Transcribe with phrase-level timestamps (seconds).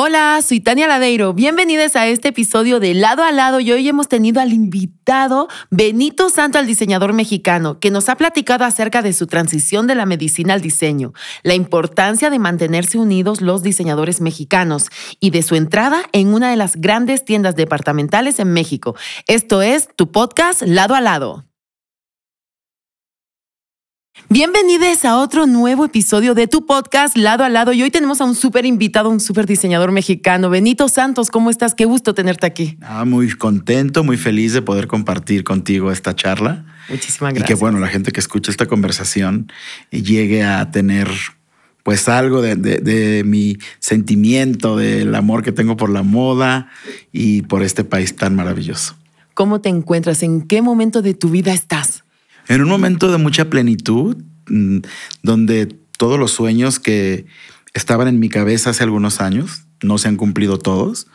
[0.00, 1.34] Hola, soy Tania Ladeiro.
[1.34, 6.30] Bienvenidos a este episodio de Lado a Lado y hoy hemos tenido al invitado Benito
[6.30, 10.54] Santo, el diseñador mexicano, que nos ha platicado acerca de su transición de la medicina
[10.54, 14.86] al diseño, la importancia de mantenerse unidos los diseñadores mexicanos
[15.18, 18.94] y de su entrada en una de las grandes tiendas departamentales en México.
[19.26, 21.47] Esto es tu podcast Lado a Lado.
[24.26, 28.24] Bienvenidos a otro nuevo episodio de tu podcast Lado a Lado y hoy tenemos a
[28.24, 31.30] un súper invitado, un súper diseñador mexicano, Benito Santos.
[31.30, 31.74] ¿Cómo estás?
[31.74, 32.76] Qué gusto tenerte aquí.
[32.82, 36.66] Ah, muy contento, muy feliz de poder compartir contigo esta charla.
[36.90, 37.48] Muchísimas gracias.
[37.50, 39.50] Y que bueno, la gente que escucha esta conversación
[39.90, 41.08] llegue a tener
[41.82, 46.68] pues algo de, de, de, mi sentimiento, del amor que tengo por la moda
[47.12, 48.94] y por este país tan maravilloso.
[49.32, 50.22] ¿Cómo te encuentras?
[50.22, 52.04] ¿En qué momento de tu vida estás?
[52.48, 54.16] En un momento de mucha plenitud,
[54.48, 54.78] mm,
[55.22, 55.66] donde
[55.98, 57.26] todos los sueños que
[57.74, 61.06] estaban en mi cabeza hace algunos años, no se han cumplido todos,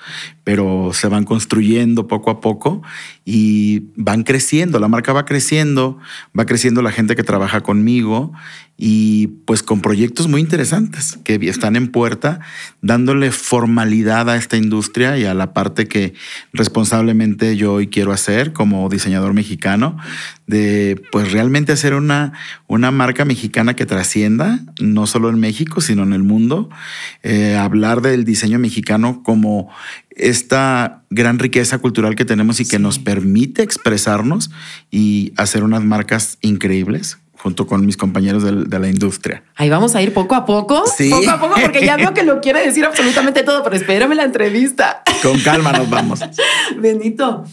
[0.44, 2.82] pero se van construyendo poco a poco
[3.26, 5.98] y van creciendo, la marca va creciendo,
[6.38, 8.32] va creciendo la gente que trabaja conmigo
[8.76, 12.40] y pues con proyectos muy interesantes que están en puerta,
[12.82, 16.14] dándole formalidad a esta industria y a la parte que
[16.54, 19.98] responsablemente yo hoy quiero hacer como diseñador mexicano,
[20.48, 22.34] de pues realmente hacer una,
[22.68, 26.70] una marca mexicana que trascienda, no solo en México, sino en el mundo,
[27.22, 29.70] eh, hablar del diseño mexicano como
[30.10, 32.82] esta gran riqueza cultural que tenemos y que sí.
[32.82, 34.50] nos permite expresarnos
[34.90, 39.44] y hacer unas marcas increíbles junto con mis compañeros de, de, la industria.
[39.56, 40.86] Ahí vamos a ir poco a poco.
[40.88, 41.10] Sí.
[41.10, 44.24] Poco a poco, porque ya veo que lo quiere decir absolutamente todo, pero espérame la
[44.24, 45.04] entrevista.
[45.22, 46.22] Con calma nos vamos.
[46.78, 47.44] Benito.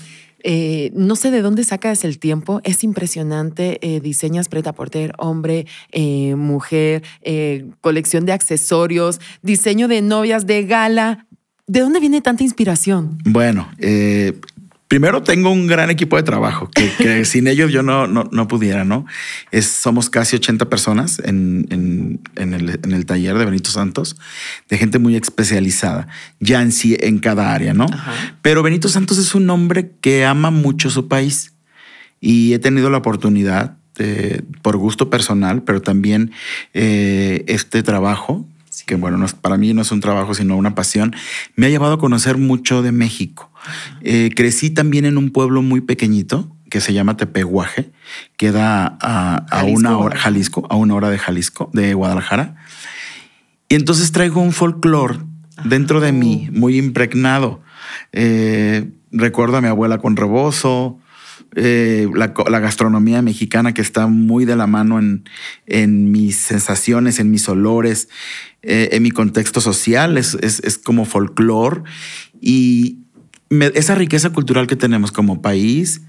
[0.45, 3.79] Eh, no sé de dónde sacas el tiempo, es impresionante.
[3.83, 7.03] Eh, diseñas preta porter, hombre, eh, mujer,
[7.81, 11.27] colección de accesorios, diseño de novias de gala.
[11.67, 13.19] ¿De dónde viene tanta inspiración?
[13.25, 13.69] Bueno,
[14.91, 18.49] Primero tengo un gran equipo de trabajo que, que sin ellos yo no, no, no,
[18.49, 19.07] pudiera, ¿no?
[19.53, 24.17] Es, somos casi 80 personas en, en, en, el, en, el, taller de Benito Santos,
[24.69, 26.09] de gente muy especializada,
[26.41, 27.85] ya en sí en cada área, ¿no?
[27.85, 28.35] Ajá.
[28.43, 31.53] Pero Benito Santos es un hombre que ama mucho su país
[32.21, 36.33] y he tenido la oportunidad, de, por gusto personal, pero también
[36.75, 38.45] eh, este trabajo
[38.87, 41.15] que bueno, no para mí no es un trabajo, sino una pasión,
[41.57, 43.51] me ha llevado a conocer mucho de México.
[44.03, 47.91] Eh, crecí también en un pueblo muy pequeñito que se llama Tepehuaje,
[48.37, 52.55] queda a, a una hora, Jalisco, a una hora de Jalisco, de Guadalajara.
[53.69, 55.19] Y entonces traigo un folclore
[55.65, 57.61] dentro de mí, muy impregnado.
[58.13, 61.00] Eh, recuerdo a mi abuela con rebozo,
[61.57, 62.29] eh, la,
[62.61, 65.01] gastronomía mexicana que está muy de la mano
[65.67, 68.09] en, mis sensaciones, en mis olores,
[68.63, 71.83] eh, en mi contexto social, es, como folclore
[72.41, 72.99] y
[73.51, 76.03] esa riqueza cultural que tenemos como país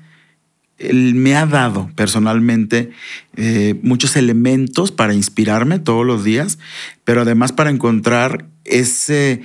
[0.92, 2.92] me ha dado personalmente
[3.36, 6.60] eh, muchos elementos para inspirarme todos los días,
[7.04, 9.42] pero además para encontrar ese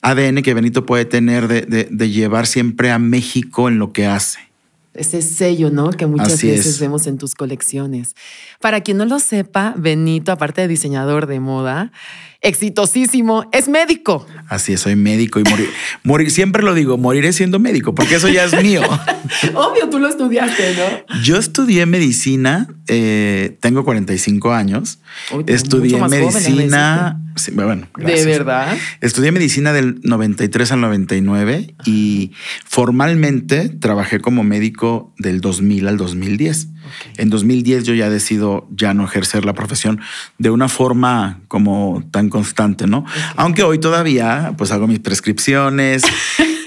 [0.00, 4.49] ADN que Benito puede tener de llevar siempre a México en lo que hace
[4.94, 5.90] ese sello, ¿no?
[5.90, 6.80] Que muchas Así veces es.
[6.80, 8.14] vemos en tus colecciones.
[8.60, 11.92] Para quien no lo sepa, Benito, aparte de diseñador de moda,
[12.40, 14.26] exitosísimo, es médico.
[14.48, 15.68] Así es, soy médico y morir,
[16.02, 18.82] morir, siempre lo digo, moriré siendo médico, porque eso ya es mío.
[19.54, 21.20] Obvio, tú lo estudiaste, ¿no?
[21.22, 24.98] Yo estudié medicina, eh, tengo 45 años.
[25.46, 27.20] Estudié medicina.
[27.40, 28.26] Sí, bueno, gracias.
[28.26, 28.76] ¿De verdad?
[29.00, 31.90] Estudié medicina del 93 al 99 Ajá.
[31.90, 32.32] y
[32.64, 36.66] formalmente trabajé como médico del 2000 al 2010.
[36.66, 37.12] Okay.
[37.18, 40.00] En 2010 yo ya decido ya no ejercer la profesión
[40.38, 42.98] de una forma como tan constante, ¿no?
[42.98, 43.22] Okay.
[43.36, 46.02] Aunque hoy todavía pues hago mis prescripciones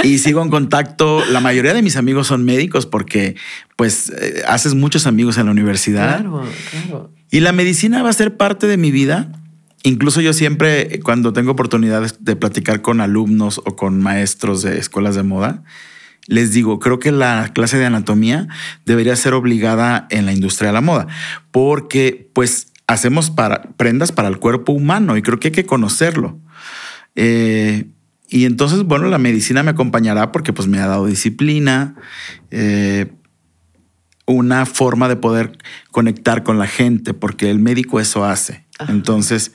[0.04, 1.24] y sigo en contacto.
[1.26, 3.36] La mayoría de mis amigos son médicos porque
[3.76, 6.22] pues eh, haces muchos amigos en la universidad.
[6.22, 7.12] Claro, claro.
[7.34, 9.32] Y la medicina va a ser parte de mi vida.
[9.84, 15.16] Incluso yo siempre, cuando tengo oportunidades de platicar con alumnos o con maestros de escuelas
[15.16, 15.64] de moda,
[16.28, 18.48] les digo, creo que la clase de anatomía
[18.86, 21.08] debería ser obligada en la industria de la moda,
[21.52, 26.40] porque pues hacemos para, prendas para el cuerpo humano y creo que hay que conocerlo.
[27.16, 27.88] Eh,
[28.30, 31.96] y entonces, bueno, la medicina me acompañará porque pues me ha dado disciplina,
[32.52, 33.12] eh,
[34.26, 35.58] una forma de poder
[35.92, 38.63] conectar con la gente, porque el médico eso hace.
[38.80, 38.92] Ajá.
[38.92, 39.52] Entonces,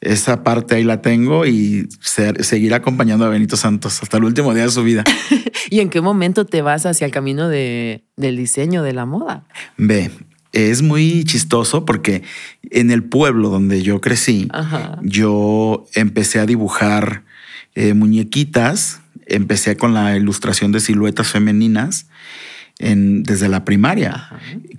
[0.00, 4.54] esa parte ahí la tengo y ser, seguir acompañando a Benito Santos hasta el último
[4.54, 5.04] día de su vida.
[5.70, 9.44] ¿Y en qué momento te vas hacia el camino de, del diseño de la moda?
[9.76, 10.10] Ve,
[10.52, 12.22] es muy chistoso porque
[12.70, 14.98] en el pueblo donde yo crecí, Ajá.
[15.02, 17.24] yo empecé a dibujar
[17.74, 19.00] eh, muñequitas.
[19.26, 22.06] Empecé con la ilustración de siluetas femeninas
[22.78, 24.30] en, desde la primaria.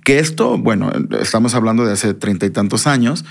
[0.04, 3.24] Que esto, bueno, estamos hablando de hace treinta y tantos años,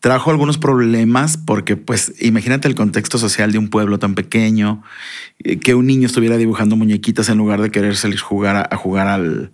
[0.00, 4.82] trajo algunos problemas porque, pues, imagínate el contexto social de un pueblo tan pequeño,
[5.40, 9.08] eh, que un niño estuviera dibujando muñequitas en lugar de querer salir jugar a, jugar
[9.08, 9.52] al,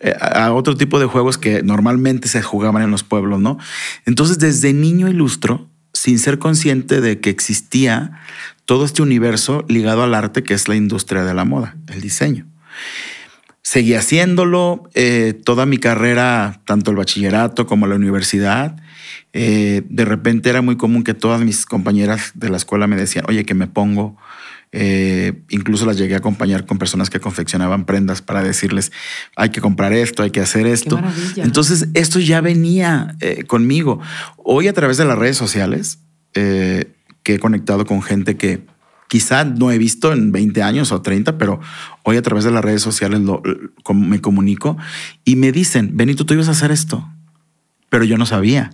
[0.00, 3.58] eh, a otro tipo de juegos que normalmente se jugaban en los pueblos, ¿no?
[4.06, 8.18] Entonces, desde niño ilustro, sin ser consciente de que existía
[8.64, 12.46] todo este universo ligado al arte que es la industria de la moda, el diseño.
[13.62, 18.76] Seguí haciéndolo eh, toda mi carrera, tanto el bachillerato como la universidad.
[19.32, 23.24] Eh, de repente era muy común que todas mis compañeras de la escuela me decían,
[23.28, 24.16] oye, que me pongo.
[24.74, 28.90] Eh, incluso las llegué a acompañar con personas que confeccionaban prendas para decirles,
[29.36, 30.98] hay que comprar esto, hay que hacer esto.
[31.36, 33.16] Entonces, esto ya venía
[33.48, 34.00] conmigo.
[34.38, 35.98] Hoy a través de las redes sociales,
[36.32, 38.64] que he conectado con gente que
[39.12, 41.60] quizá no he visto en 20 años o 30, pero
[42.02, 43.42] hoy a través de las redes sociales lo,
[43.92, 44.78] me comunico
[45.22, 47.06] y me dicen, Benito, tú ibas a hacer esto,
[47.90, 48.70] pero yo no sabía.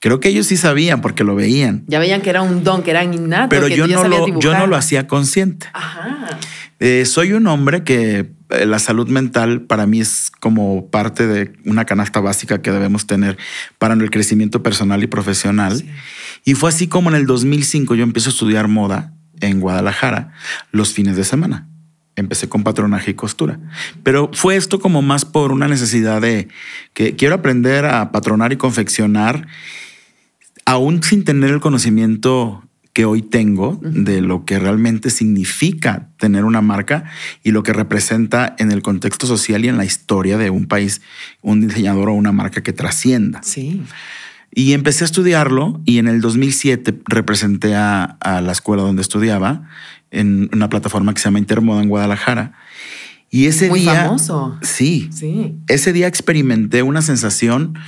[0.00, 1.84] Creo que ellos sí sabían porque lo veían.
[1.86, 3.50] Ya veían que era un don, que era innato.
[3.50, 5.66] Pero yo, no lo, yo no lo hacía consciente.
[6.78, 11.52] Eh, soy un hombre que eh, la salud mental para mí es como parte de
[11.66, 13.36] una canasta básica que debemos tener
[13.78, 15.84] para el crecimiento personal y profesional.
[16.46, 20.32] Y fue así como en el 2005 yo empiezo a estudiar moda en Guadalajara
[20.72, 21.68] los fines de semana.
[22.16, 23.60] Empecé con patronaje y costura.
[24.02, 26.48] Pero fue esto como más por una necesidad de
[26.94, 29.46] que quiero aprender a patronar y confeccionar,
[30.64, 32.62] aún sin tener el conocimiento
[32.92, 37.04] que hoy tengo de lo que realmente significa tener una marca
[37.44, 41.00] y lo que representa en el contexto social y en la historia de un país,
[41.40, 43.42] un diseñador o una marca que trascienda.
[43.44, 43.82] Sí.
[44.52, 49.68] Y empecé a estudiarlo y en el 2007 representé a, la escuela donde estudiaba
[50.10, 52.54] en una plataforma que se llama Intermoda en Guadalajara.
[53.30, 54.06] Y ese Muy día...
[54.06, 54.58] famoso.
[54.62, 55.54] Sí, sí.
[55.68, 57.78] Ese día experimenté una sensación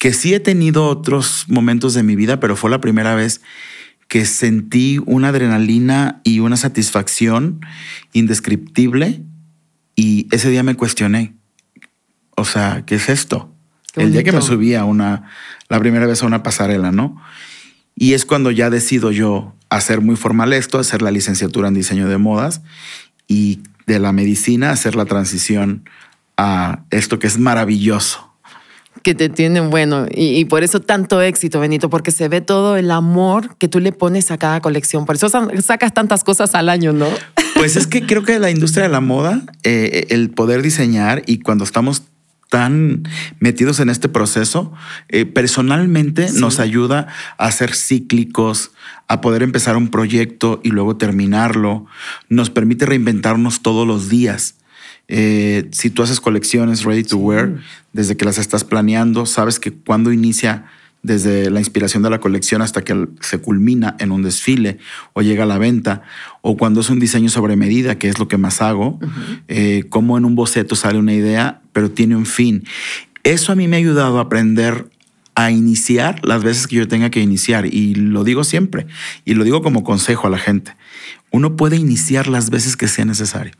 [0.00, 3.42] que sí he tenido otros momentos de mi vida, pero fue la primera vez
[4.08, 7.60] que sentí una adrenalina y una satisfacción
[8.14, 9.20] indescriptible.
[9.94, 11.34] Y ese día me cuestioné,
[12.34, 13.54] o sea, ¿qué es esto?
[13.94, 15.28] el día que me subí a una,
[15.68, 17.20] la primera vez a una pasarela, ¿no?
[17.94, 22.08] Y es cuando ya decido yo hacer muy formal esto, hacer la licenciatura en diseño
[22.08, 22.62] de modas
[23.28, 25.84] y de la medicina hacer la transición
[26.38, 28.29] a esto que es maravilloso.
[29.02, 32.76] Que te tienen bueno y, y, por eso tanto éxito, Benito, porque se ve todo
[32.76, 35.06] el amor que tú le pones a cada colección.
[35.06, 35.28] Por eso
[35.62, 37.08] sacas tantas cosas al año, ¿no?
[37.54, 41.40] Pues es que creo que la industria de la moda, eh, el poder diseñar y
[41.40, 42.02] cuando estamos
[42.50, 43.04] tan
[43.38, 44.72] metidos en este proceso,
[45.08, 47.06] eh, personalmente nos ayuda
[47.38, 48.72] a ser cíclicos,
[49.08, 51.86] a poder empezar un proyecto y luego terminarlo.
[52.28, 54.56] Nos permite reinventarnos todos los días.
[55.12, 57.56] Eh, si tú haces colecciones ready to wear,
[57.92, 60.66] desde que las estás planeando, sabes que cuando inicia
[61.02, 64.78] desde la inspiración de la colección hasta que se culmina en un desfile
[65.12, 66.02] o llega a la venta,
[66.42, 69.00] o cuando es un diseño sobre medida, que es lo que más hago,
[69.48, 72.64] eh, como en un boceto sale una idea, pero tiene un fin.
[73.24, 74.86] Eso a mí me ha ayudado a aprender
[75.34, 78.86] a iniciar las veces que yo tenga que iniciar, y lo digo siempre,
[79.24, 80.76] y lo digo como consejo a la gente.
[81.32, 83.54] Uno puede iniciar las veces que sea necesario.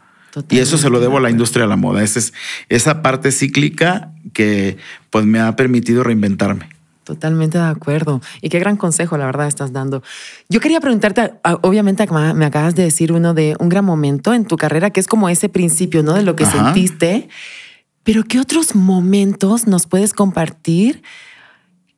[0.49, 2.03] Y eso se lo debo a la industria de la moda.
[2.03, 2.33] Esa es
[2.69, 4.77] esa parte cíclica que
[5.11, 6.69] pues me ha permitido reinventarme.
[7.05, 8.21] Totalmente de acuerdo.
[8.41, 10.03] Y qué gran consejo, la verdad, estás dando.
[10.49, 11.33] Yo quería preguntarte,
[11.63, 15.09] obviamente me acabas de decir uno de un gran momento en tu carrera, que es
[15.09, 16.15] como ese principio, ¿no?
[16.15, 17.29] De lo que sentiste.
[18.05, 21.03] Pero ¿qué otros momentos nos puedes compartir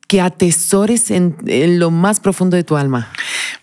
[0.07, 1.35] que atesores en,
[1.79, 3.09] lo más profundo de tu alma?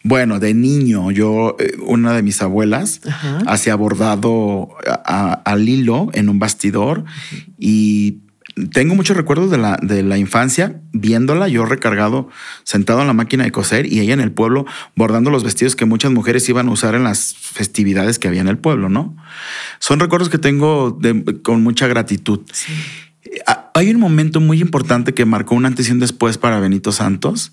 [0.02, 3.00] Bueno, de niño, yo, eh, una de mis abuelas,
[3.46, 4.70] hacía bordado
[5.04, 7.04] al hilo en un bastidor
[7.58, 8.20] y
[8.72, 12.28] tengo muchos recuerdos de la, de la infancia viéndola, yo recargado,
[12.64, 14.66] sentado en la máquina de coser y ella en el pueblo
[14.96, 18.48] bordando los vestidos que muchas mujeres iban a usar en las festividades que había en
[18.48, 19.16] el pueblo, ¿no?
[19.78, 20.98] Son recuerdos que tengo
[21.42, 22.40] con mucha gratitud.
[23.74, 27.52] Hay un momento muy importante que marcó una antes y un después para Benito Santos,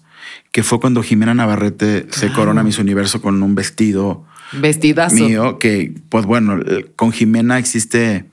[0.52, 5.16] que fue cuando Jimena Navarrete se corona Miss Universo con un vestido Vestidazo.
[5.16, 6.60] mío, que pues bueno,
[6.96, 8.26] con Jimena existe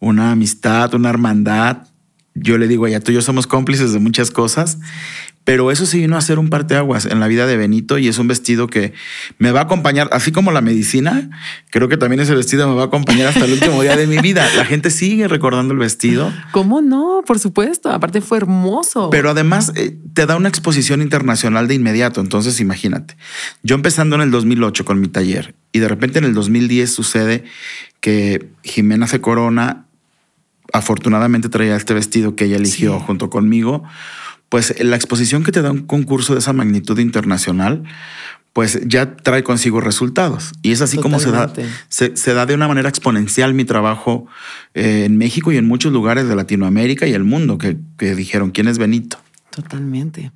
[0.00, 1.88] una amistad, una hermandad.
[2.34, 4.78] Yo le digo, ya tú y yo somos cómplices de muchas cosas,
[5.44, 8.18] pero eso sí vino a ser un parteaguas en la vida de Benito y es
[8.18, 8.92] un vestido que
[9.38, 11.30] me va a acompañar, así como la medicina,
[11.70, 14.18] creo que también ese vestido me va a acompañar hasta el último día de mi
[14.18, 14.48] vida.
[14.56, 16.32] La gente sigue recordando el vestido.
[16.52, 17.22] ¿Cómo no?
[17.26, 19.10] Por supuesto, aparte fue hermoso.
[19.10, 23.16] Pero además eh, te da una exposición internacional de inmediato, entonces imagínate.
[23.64, 27.44] Yo empezando en el 2008 con mi taller y de repente en el 2010 sucede
[28.00, 29.86] que Jimena se corona,
[30.72, 33.04] afortunadamente traía este vestido que ella eligió Sí.
[33.06, 33.82] junto conmigo
[34.52, 37.84] pues la exposición que te da un concurso de esa magnitud internacional,
[38.52, 40.52] pues ya trae consigo resultados.
[40.60, 41.50] Y es así como se da,
[41.88, 44.26] se, se da de una manera exponencial mi trabajo
[44.74, 48.50] eh, en México y en muchos lugares de Latinoamérica y el mundo que, que dijeron,
[48.50, 49.16] ¿quién es Benito?
[49.48, 50.32] Totalmente.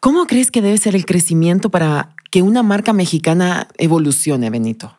[0.00, 4.96] ¿Cómo crees que debe ser el crecimiento para que una marca mexicana evolucione, Benito?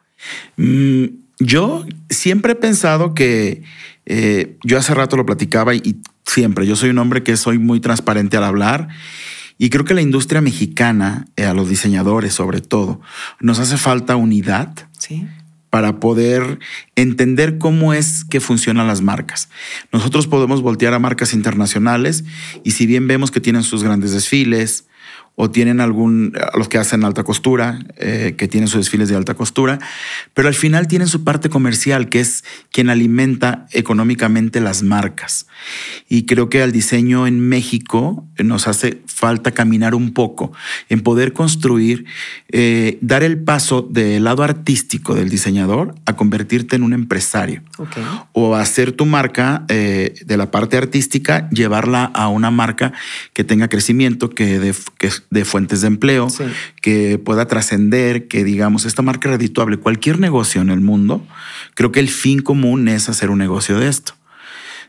[0.58, 1.06] Mm,
[1.40, 3.64] yo siempre he pensado que
[4.06, 5.96] eh, yo hace rato lo platicaba y, y
[6.28, 8.90] siempre, yo soy un hombre que soy muy transparente al hablar
[9.58, 13.02] y creo que la industria mexicana, eh, a los diseñadores sobre todo,
[13.40, 15.26] nos hace falta unidad Sí.
[15.70, 16.60] para poder
[16.96, 19.50] entender cómo es que funcionan las marcas.
[19.92, 22.24] Nosotros podemos voltear a marcas internacionales
[22.64, 24.87] y si bien vemos que tienen sus grandes desfiles
[25.40, 29.16] o tienen algún, a los que hacen alta costura, eh, que tienen sus desfiles de
[29.16, 29.78] alta costura,
[30.34, 35.46] pero al final tienen su parte comercial, que es quien alimenta económicamente las marcas.
[36.10, 40.54] Y creo que al diseño en México nos hace falta caminar un poco
[40.90, 42.06] en poder construir,
[42.50, 47.98] eh, dar el paso del lado artístico del diseñador a convertirte en un empresario Ok.
[48.32, 52.92] o hacer tu marca eh, de la parte artística, llevarla a una marca
[53.34, 56.44] que tenga crecimiento, que de, que de fuentes de empleo, Sí.
[56.82, 59.78] que pueda trascender, que digamos, esta marca redituable.
[59.78, 61.26] Cualquier negocio en el mundo,
[61.76, 64.14] creo que el fin común es hacer un negocio de esto.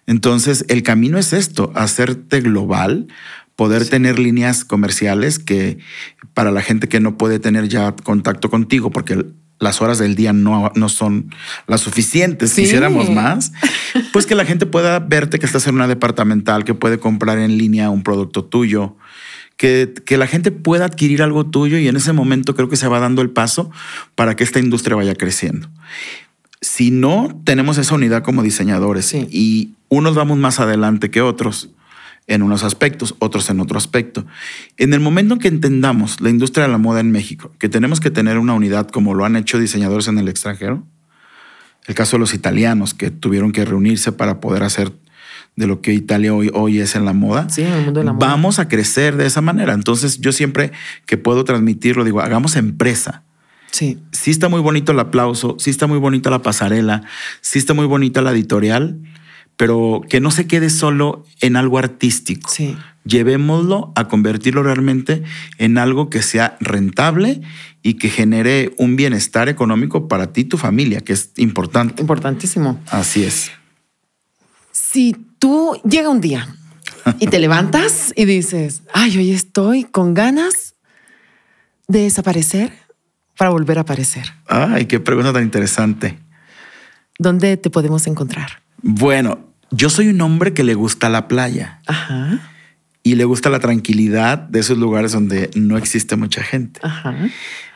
[0.07, 3.09] Entonces, el camino es esto, hacerte global,
[3.57, 5.79] poder tener líneas comerciales que
[6.33, 9.27] para la gente que no puede tener ya contacto contigo, porque
[9.59, 11.35] las horas del día no, no son
[11.67, 12.63] las suficientes, Sí.
[12.63, 13.53] quisiéramos más,
[14.13, 17.59] pues que la gente pueda verte que estás en una departamental, que puede comprar en
[17.59, 18.97] línea un producto tuyo,
[19.59, 22.89] que, que la gente pueda adquirir algo tuyo y en ese momento creo que se
[22.89, 23.71] va dando el paso
[24.15, 25.69] para que esta industria vaya creciendo.
[26.63, 29.29] Si no tenemos esa unidad como diseñadores Sí.
[29.31, 31.71] y unos vamos más adelante que otros
[32.29, 34.27] en unos aspectos, otros en otro aspecto.
[34.77, 38.01] En el momento en que entendamos la industria de la moda en México, que tenemos
[38.01, 40.85] que tener una unidad como lo han hecho diseñadores en el extranjero,
[41.87, 44.93] el caso de los italianos que tuvieron que reunirse para poder hacer
[45.59, 48.07] de lo que Italia hoy, hoy es en la moda, Sí, en el mundo de
[48.07, 48.27] la moda.
[48.29, 49.75] vamos a crecer de esa manera.
[49.75, 50.73] Entonces yo siempre
[51.05, 53.25] que puedo transmitirlo, digo, hagamos empresa.
[53.71, 53.99] Sí.
[54.13, 57.03] Sí está muy bonito el aplauso, sí está muy bonita la pasarela,
[57.41, 58.99] sí está muy bonita la editorial,
[59.57, 62.49] pero que no se quede solo en algo artístico.
[62.51, 62.77] Sí.
[63.05, 65.23] Llevémoslo a convertirlo realmente
[65.59, 67.41] en algo que sea rentable
[67.83, 72.01] y que genere un bienestar económico para ti y tu familia, que es importante.
[72.01, 72.81] Importantísimo.
[72.91, 73.51] Así es.
[74.91, 76.49] Si tú llega un día
[77.19, 80.77] y te levantas y dices, ay, hoy estoy con ganas
[81.89, 82.73] de desaparecer
[83.37, 86.19] para volver a aparecer, Ay, qué pregunta tan interesante.
[87.19, 88.63] ¿dónde te podemos encontrar?
[88.81, 89.41] Bueno,
[89.71, 92.41] yo soy un hombre que le gusta la playa Ajá,
[93.03, 96.81] y le gusta la tranquilidad de esos lugares donde no existe mucha gente.
[96.83, 97.15] ajá.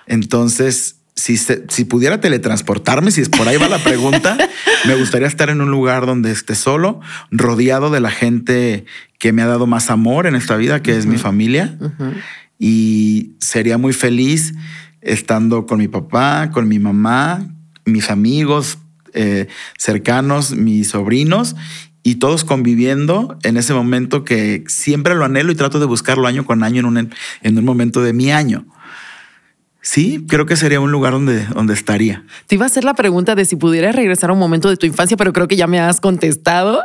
[0.07, 4.37] Entonces, si, se- si pudiera teletransportarme, si es por ahí va la pregunta,
[4.87, 7.00] me gustaría estar en un lugar donde esté solo,
[7.31, 8.85] rodeado de la gente
[9.19, 11.76] que me ha dado más amor en esta vida, que es mi familia.
[12.59, 14.54] Y sería muy feliz
[15.00, 17.47] estando con mi papá, con mi mamá,
[17.85, 18.78] mis amigos
[19.14, 21.57] eh, cercanos, mis sobrinos.
[22.04, 26.45] Y todos conviviendo en ese momento que siempre lo anhelo y trato de buscarlo año
[26.45, 27.11] con año en un,
[27.42, 28.66] en un momento de mi año.
[29.85, 32.25] Sí, creo que sería un lugar donde, donde estaría.
[32.47, 34.87] Te iba a hacer la pregunta de si pudieras regresar a un momento de tu
[34.87, 36.81] infancia, pero creo que ya me has contestado,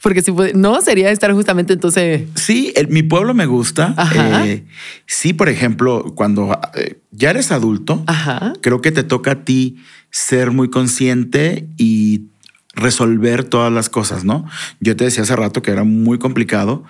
[0.00, 2.22] porque si no, sería estar justamente entonces...
[2.36, 3.94] Sí, el- mi pueblo me gusta.
[4.14, 4.64] Eh,
[5.06, 8.52] sí, por ejemplo, cuando eh, ya eres adulto, Ajá.
[8.62, 9.78] creo que te toca a ti
[10.10, 12.26] ser muy consciente y
[12.74, 14.44] resolver todas las cosas, ¿no?
[14.80, 16.84] Yo te decía hace rato que era muy complicado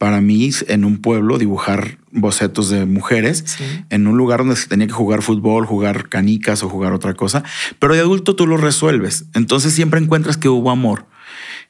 [0.00, 3.64] para mí en un pueblo dibujar bocetos de mujeres Sí.
[3.90, 7.44] en un lugar donde se tenía que jugar fútbol, jugar canicas o jugar otra cosa,
[7.78, 9.26] pero de adulto tú lo resuelves.
[9.34, 11.04] Entonces siempre encuentras que hubo amor.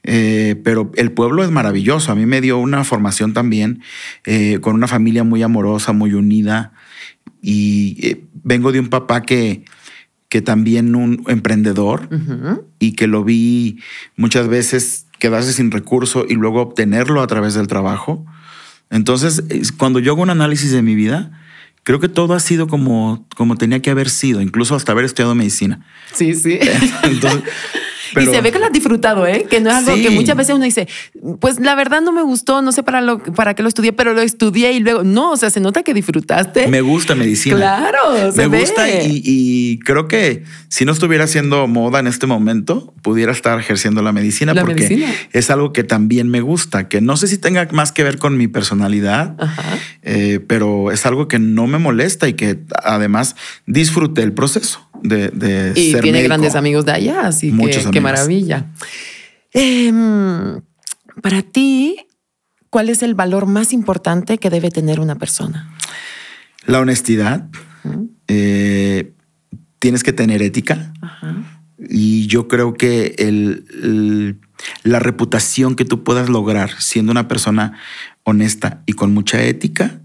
[0.05, 2.13] Eh, pero el pueblo es maravilloso.
[2.13, 3.83] A mí me dio una formación también
[4.25, 6.73] eh, con una familia muy amorosa, muy unida.
[7.43, 9.65] Y eh, vengo de un papá que,
[10.29, 12.09] que también un emprendedor
[12.79, 13.81] y que lo vi
[14.17, 18.27] muchas veces quedarse sin recurso y luego obtenerlo a través del trabajo.
[18.91, 19.45] Entonces,
[19.77, 21.31] cuando yo hago un análisis de mi vida,
[21.85, 25.35] creo que todo ha sido como, como tenía que haber sido, incluso hasta haber estudiado
[25.35, 25.87] medicina.
[26.13, 26.59] Sí, sí.
[27.05, 27.43] Entonces,
[28.17, 29.47] y se ve que lo has disfrutado, ¿eh?
[29.49, 30.89] Que no es algo que muchas veces uno dice,
[31.41, 34.15] pues la verdad no me gustó, no sé para, lo, para qué lo estudié, pero
[34.15, 36.69] lo estudié y luego, no, o sea, se nota que disfrutaste.
[36.69, 37.57] Me gusta medicina.
[37.57, 42.95] Claro, se me gusta y, creo que si no estuviera haciendo moda en este momento,
[43.03, 47.29] pudiera estar ejerciendo la medicina porque es algo que también me gusta, que no sé
[47.29, 49.37] si tenga más que ver con mi personalidad,
[50.03, 53.37] eh, pero es algo que no me molesta y que además
[53.67, 58.67] disfruté el proceso de, y tiene grandes amigos de allá, así Muchos que qué maravilla.
[59.53, 60.61] Em,
[61.23, 61.97] para ti,
[62.71, 65.75] ¿cuál es el valor más importante que debe tener una persona?
[66.67, 67.49] La honestidad.
[68.29, 69.13] Eh,
[69.79, 70.93] tienes que tener ética.
[71.89, 74.39] Y yo creo que el,
[74.85, 77.79] la reputación que tú puedas lograr siendo una persona
[78.23, 80.01] honesta y con mucha ética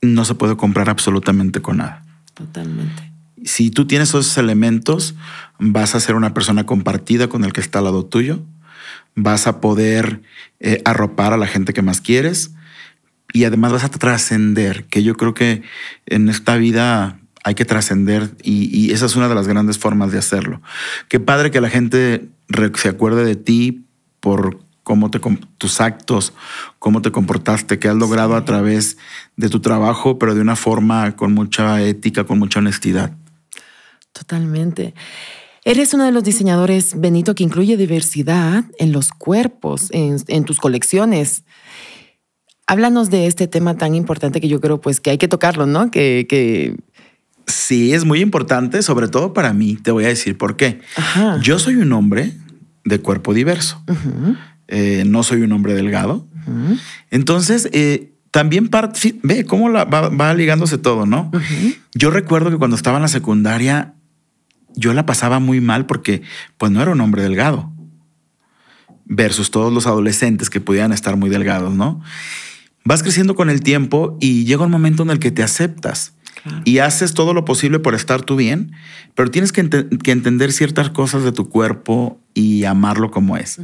[0.00, 2.02] no se puede comprar absolutamente con nada.
[2.32, 3.09] Totalmente
[3.50, 5.16] si tú tienes esos elementos,
[5.58, 8.44] vas a ser una persona compartida con el que está al lado tuyo,
[9.16, 10.22] vas a poder
[10.60, 12.52] eh, arropar a la gente que más quieres
[13.32, 15.62] y además vas a trascender, que yo creo que
[16.06, 20.18] en esta vida hay que trascender y, esa es una de las grandes formas de
[20.18, 20.62] hacerlo.
[21.08, 22.28] Qué padre que la gente
[22.76, 23.84] se acuerde de ti
[24.20, 25.20] por cómo te,
[25.58, 26.34] tus actos,
[26.78, 28.96] cómo te comportaste, que has logrado a través
[29.36, 33.16] de tu trabajo, pero de una forma con mucha ética, con mucha honestidad.
[34.12, 34.94] Totalmente.
[35.64, 41.44] Eres uno de los diseñadores, Benito, que incluye diversidad en los cuerpos, en, tus colecciones.
[42.66, 45.90] Háblanos de este tema tan importante que yo creo pues que hay que tocarlo, ¿no?
[45.90, 46.76] Que,
[47.46, 49.76] Sí, es muy importante, sobre todo para mí.
[49.76, 50.80] Te voy a decir por qué.
[51.42, 52.32] Yo soy un hombre
[52.84, 53.82] de cuerpo diverso.
[54.68, 56.28] Eh, no soy un hombre delgado.
[57.10, 58.70] Entonces, eh, también
[59.22, 61.32] ve cómo va, ligándose todo, ¿no?
[61.94, 63.94] Yo recuerdo que cuando estaba en la secundaria
[64.74, 66.22] yo la pasaba muy mal porque
[66.58, 67.72] pues no era un hombre delgado
[69.04, 72.00] versus todos los adolescentes que podían estar muy delgados, ¿no?
[72.84, 76.14] Vas creciendo con el tiempo y llega un momento en el que te aceptas
[76.64, 78.72] y haces todo lo posible por estar tú bien,
[79.14, 83.60] pero tienes que, entender ciertas cosas de tu cuerpo y amarlo como es.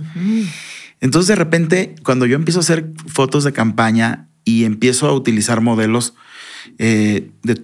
[1.01, 5.61] Entonces de repente, cuando yo empiezo a hacer fotos de campaña y empiezo a utilizar
[5.61, 6.15] modelos
[6.79, 7.63] eh, de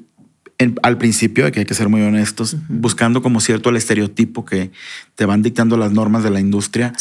[0.83, 4.71] al principio, que hay que ser muy honestos, buscando como cierto el estereotipo que
[5.15, 6.93] te van dictando las normas de la industria,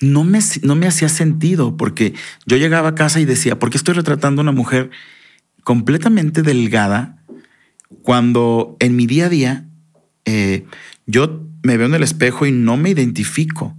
[0.00, 2.14] no, me, no me hacía sentido porque
[2.46, 4.90] yo llegaba a casa y decía, ¿por qué estoy retratando a una mujer
[5.64, 7.22] completamente delgada
[8.02, 9.64] cuando en mi día a día
[10.24, 10.64] eh,
[11.06, 13.76] yo me veo en el espejo y no me identifico?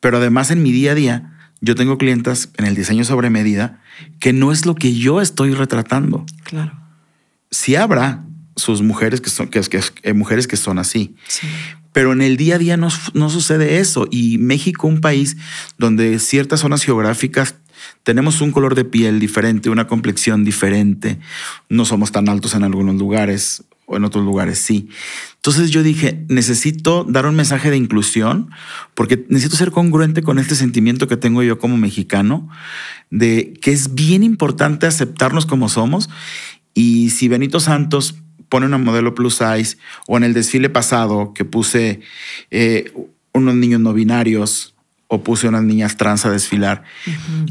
[0.00, 3.80] Pero además en mi día a día yo tengo clientas en el diseño sobre medida
[4.18, 6.26] que no es lo que yo estoy retratando.
[6.44, 6.72] Claro.
[7.50, 8.24] Sí habrá
[8.56, 11.14] sus mujeres que son, que, que, eh, mujeres que son así.
[11.92, 14.06] Pero en el día a día no, no sucede eso.
[14.10, 15.36] Y México, un país
[15.78, 17.56] donde ciertas zonas geográficas
[18.02, 21.18] tenemos un color de piel diferente, una complexión diferente,
[21.68, 24.88] no somos tan altos en algunos lugares o en otros lugares sí.
[25.36, 28.50] Entonces yo dije, necesito dar un mensaje de inclusión
[28.94, 32.48] porque necesito ser congruente con este sentimiento que tengo yo como mexicano
[33.10, 36.08] de que es bien importante aceptarnos como somos
[36.74, 38.14] y si Benito Santos
[38.52, 42.00] pone una modelo plus size o en el desfile pasado que puse
[42.50, 42.92] eh,
[43.32, 44.74] unos niños no binarios
[45.08, 46.82] o puse unas niñas trans a desfilar.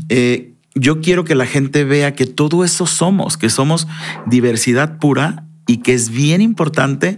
[0.09, 3.87] Eh, yo quiero que la gente vea que todo eso somos, que somos
[4.27, 7.17] diversidad pura y que es bien importante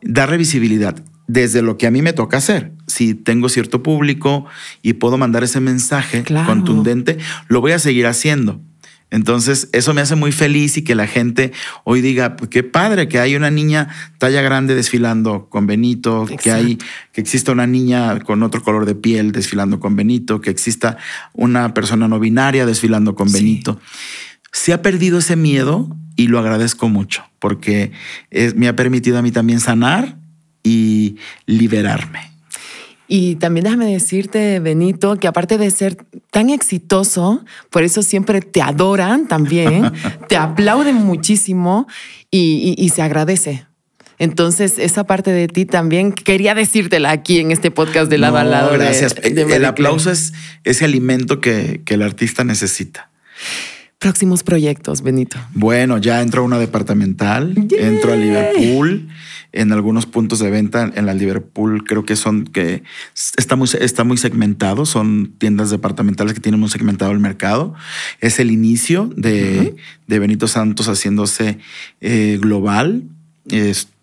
[0.00, 2.72] darle visibilidad desde lo que a mí me toca hacer.
[2.86, 4.46] Si tengo cierto público
[4.80, 8.62] y puedo mandar ese mensaje contundente, lo voy a seguir haciendo.
[9.10, 11.52] Entonces, eso me hace muy feliz y que la gente
[11.84, 16.50] hoy diga, pues, qué padre que hay una niña talla grande desfilando con Benito, que
[16.50, 16.78] hay
[17.12, 20.98] que exista una niña con otro color de piel desfilando con Benito, que exista
[21.32, 23.80] una persona no binaria desfilando con Benito.
[24.52, 27.92] Se ha perdido ese miedo y lo agradezco mucho porque
[28.56, 30.18] me ha permitido a mí también sanar
[30.62, 31.16] y
[31.46, 32.37] liberarme.
[33.10, 35.96] Y también déjame decirte, Benito, que aparte de ser
[36.30, 39.90] tan exitoso, por eso siempre te adoran también,
[40.28, 41.88] te aplauden muchísimo
[42.30, 43.64] y, se agradece.
[44.18, 48.44] Entonces, esa parte de ti también quería decírtela aquí en este podcast de lado a
[48.44, 48.72] lado.
[48.72, 49.14] Gracias.
[49.22, 53.10] el aplauso es ese alimento que, que el artista necesita.
[53.98, 55.38] Próximos proyectos, Benito?
[55.54, 59.08] Bueno, ya entro a una departamental, entro a Liverpool,
[59.52, 62.82] en algunos puntos de venta en la Liverpool creo que son que
[63.36, 67.74] está muy, está muy segmentado, son tiendas departamentales que tienen muy segmentado el mercado.
[68.20, 69.74] Es el inicio de,
[70.06, 71.58] de Benito Santos haciéndose
[72.00, 73.04] eh, global.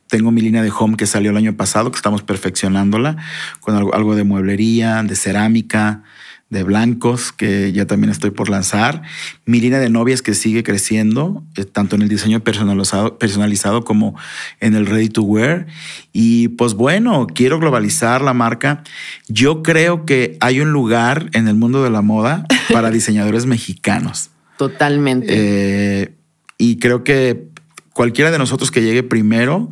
[0.07, 3.17] tengo mi línea de home que salió el año pasado, que estamos perfeccionándola
[3.61, 6.03] con algo, algo de mueblería, de cerámica,
[6.49, 9.01] de blancos que ya también estoy por lanzar.
[9.45, 14.15] Mi línea de novias que sigue creciendo, eh, tanto en el diseño personalizado, personalizado como
[14.59, 15.65] en el ready to wear.
[16.13, 18.83] Y pues bueno, quiero globalizar la marca.
[19.27, 24.29] Yo creo que hay un lugar en el mundo de la moda para diseñadores mexicanos.
[24.57, 25.27] Totalmente.
[25.29, 26.15] Eh,
[26.57, 27.49] y creo que
[27.93, 29.69] cualquiera de nosotros que llegue primero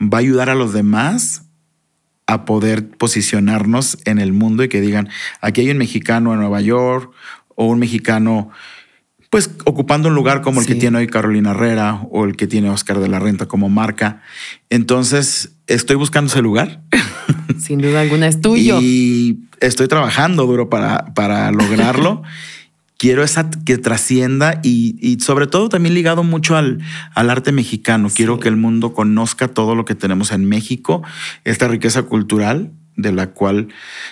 [0.00, 1.47] va a ayudar a los demás
[2.28, 5.08] a poder posicionarnos en el mundo y que digan,
[5.40, 7.10] aquí hay un mexicano en Nueva York
[7.56, 8.50] o un mexicano
[9.30, 12.70] pues ocupando un lugar como el que tiene hoy Carolina Herrera o el que tiene
[12.70, 14.22] Oscar de la Renta como marca.
[14.70, 16.82] Entonces, estoy buscando ese lugar.
[17.58, 18.78] Sin duda alguna es tuyo.
[18.82, 22.22] Y estoy trabajando duro para, para lograrlo.
[22.98, 26.80] quiero esa que trascienda y, sobre todo también ligado mucho al,
[27.14, 28.10] al arte mexicano.
[28.14, 31.02] Quiero que el mundo conozca todo lo que tenemos en México,
[31.44, 33.68] esta riqueza cultural de la cual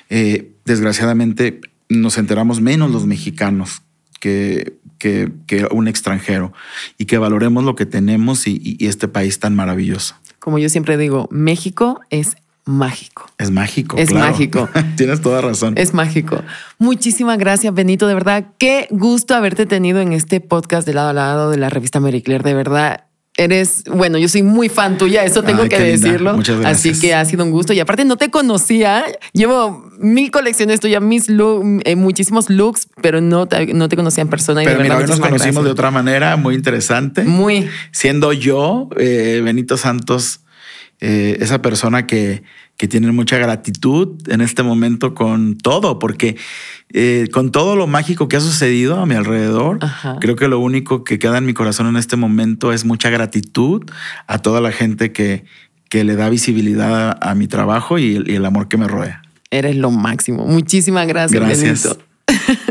[0.09, 3.83] eh, desgraciadamente nos enteramos menos los mexicanos
[4.20, 5.31] que, que,
[5.70, 6.53] un extranjero
[6.96, 10.16] y que valoremos lo que tenemos y este país tan maravilloso.
[10.38, 13.31] Como yo siempre digo, México es mágico.
[13.38, 13.96] Es mágico.
[13.96, 14.68] Es mágico.
[14.96, 15.74] Tienes toda razón.
[15.76, 16.42] Es mágico.
[16.79, 18.07] Muchísimas gracias, Benito.
[18.07, 21.70] De verdad, qué gusto haberte tenido en este podcast de lado a lado de la
[21.70, 22.42] revista Mary Claire.
[22.42, 23.05] De verdad,
[23.37, 26.35] eres, bueno, yo soy muy fan tuya, eso tengo que decirlo.
[26.35, 26.92] Muchas gracias.
[26.94, 27.72] Así que ha sido un gusto.
[27.72, 33.46] Y aparte no te conocía, llevo mil colecciones tuyas, mis eh, muchísimos looks, pero no
[33.46, 34.62] te, no te conocía en persona.
[34.64, 37.22] pero mira, hoy nos conocimos de otra manera, muy interesante.
[37.22, 37.68] Muy.
[37.92, 40.40] Siendo yo, eh, Benito Santos,
[41.01, 42.43] eh, esa persona que,
[42.77, 46.37] que, tiene mucha gratitud en este momento con todo, porque
[46.93, 49.79] eh, con todo lo mágico que ha sucedido a mi alrededor,
[50.21, 53.83] creo que lo único que queda en mi corazón en este momento es mucha gratitud
[54.27, 55.45] a toda la gente que,
[55.89, 59.23] que le da visibilidad a, mi trabajo y el, amor que me rodea.
[59.51, 60.47] Eres lo máximo.
[60.47, 61.41] Muchísimas gracias.
[61.41, 61.97] Gracias.